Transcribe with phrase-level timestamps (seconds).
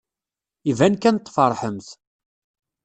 [0.71, 1.87] Iban kan tfeṛḥemt.